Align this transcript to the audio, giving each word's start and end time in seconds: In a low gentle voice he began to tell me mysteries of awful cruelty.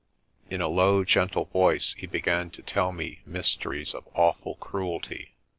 In 0.49 0.61
a 0.61 0.67
low 0.67 1.03
gentle 1.03 1.45
voice 1.45 1.93
he 1.95 2.07
began 2.07 2.49
to 2.57 2.63
tell 2.63 2.91
me 2.91 3.21
mysteries 3.23 3.93
of 3.93 4.07
awful 4.15 4.55
cruelty. 4.55 5.35